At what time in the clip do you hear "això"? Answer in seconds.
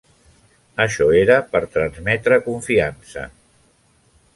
0.85-1.07